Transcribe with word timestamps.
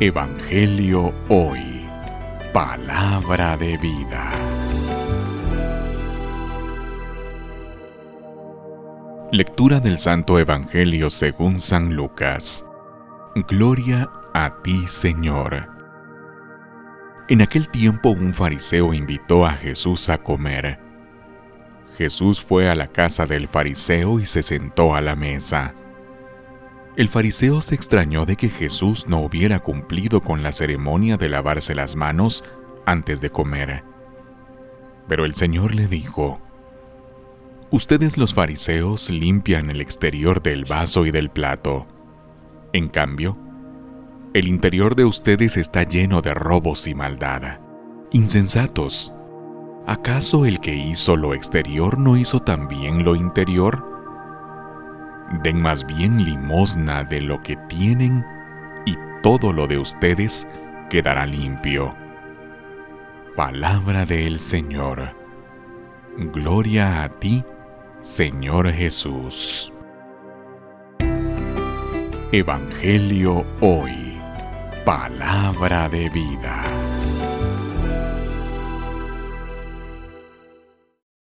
Evangelio 0.00 1.14
Hoy. 1.28 1.86
Palabra 2.52 3.56
de 3.56 3.76
vida. 3.76 4.32
Lectura 9.30 9.78
del 9.78 9.98
Santo 9.98 10.38
Evangelio 10.38 11.08
según 11.08 11.60
San 11.60 11.94
Lucas. 11.94 12.64
Gloria 13.48 14.10
a 14.34 14.62
ti, 14.62 14.86
Señor. 14.88 15.68
En 17.28 17.42
aquel 17.42 17.68
tiempo 17.68 18.10
un 18.10 18.32
fariseo 18.32 18.94
invitó 18.94 19.46
a 19.46 19.52
Jesús 19.52 20.08
a 20.08 20.18
comer. 20.18 20.80
Jesús 21.96 22.40
fue 22.40 22.68
a 22.68 22.74
la 22.74 22.88
casa 22.88 23.24
del 23.24 23.46
fariseo 23.46 24.18
y 24.18 24.24
se 24.26 24.42
sentó 24.42 24.96
a 24.96 25.00
la 25.00 25.14
mesa. 25.14 25.74
El 26.94 27.08
fariseo 27.08 27.62
se 27.62 27.74
extrañó 27.74 28.26
de 28.26 28.36
que 28.36 28.50
Jesús 28.50 29.08
no 29.08 29.20
hubiera 29.20 29.60
cumplido 29.60 30.20
con 30.20 30.42
la 30.42 30.52
ceremonia 30.52 31.16
de 31.16 31.30
lavarse 31.30 31.74
las 31.74 31.96
manos 31.96 32.44
antes 32.84 33.22
de 33.22 33.30
comer. 33.30 33.82
Pero 35.08 35.24
el 35.24 35.34
Señor 35.34 35.74
le 35.74 35.86
dijo, 35.86 36.40
Ustedes 37.70 38.18
los 38.18 38.34
fariseos 38.34 39.08
limpian 39.08 39.70
el 39.70 39.80
exterior 39.80 40.42
del 40.42 40.66
vaso 40.66 41.06
y 41.06 41.10
del 41.10 41.30
plato. 41.30 41.86
En 42.74 42.88
cambio, 42.88 43.38
el 44.34 44.46
interior 44.46 44.94
de 44.94 45.06
ustedes 45.06 45.56
está 45.56 45.82
lleno 45.84 46.20
de 46.20 46.34
robos 46.34 46.86
y 46.86 46.94
maldad. 46.94 47.60
Insensatos. 48.10 49.14
¿Acaso 49.86 50.44
el 50.44 50.60
que 50.60 50.74
hizo 50.74 51.16
lo 51.16 51.32
exterior 51.32 51.98
no 51.98 52.18
hizo 52.18 52.38
también 52.40 53.04
lo 53.04 53.16
interior? 53.16 53.91
Den 55.40 55.62
más 55.62 55.86
bien 55.86 56.24
limosna 56.24 57.04
de 57.04 57.20
lo 57.20 57.40
que 57.40 57.56
tienen 57.68 58.24
y 58.84 58.96
todo 59.22 59.52
lo 59.52 59.66
de 59.66 59.78
ustedes 59.78 60.46
quedará 60.90 61.24
limpio. 61.24 61.94
Palabra 63.34 64.04
del 64.04 64.38
Señor. 64.38 65.16
Gloria 66.18 67.02
a 67.02 67.08
ti, 67.08 67.42
Señor 68.02 68.70
Jesús. 68.70 69.72
Evangelio 72.30 73.46
hoy. 73.60 74.18
Palabra 74.84 75.88
de 75.88 76.08
vida. 76.10 76.71